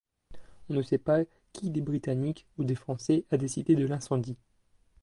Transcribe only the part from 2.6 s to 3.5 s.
des Français a